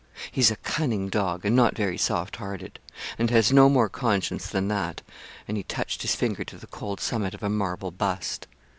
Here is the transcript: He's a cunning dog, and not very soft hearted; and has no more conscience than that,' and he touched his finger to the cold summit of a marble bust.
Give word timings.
He's 0.31 0.49
a 0.49 0.55
cunning 0.55 1.09
dog, 1.09 1.45
and 1.45 1.55
not 1.55 1.75
very 1.75 1.95
soft 1.99 2.37
hearted; 2.37 2.79
and 3.19 3.29
has 3.29 3.51
no 3.51 3.69
more 3.69 3.87
conscience 3.87 4.47
than 4.47 4.67
that,' 4.67 5.03
and 5.47 5.57
he 5.57 5.61
touched 5.63 6.01
his 6.01 6.15
finger 6.15 6.43
to 6.43 6.57
the 6.57 6.65
cold 6.65 6.99
summit 6.99 7.35
of 7.35 7.43
a 7.43 7.49
marble 7.49 7.91
bust. 7.91 8.47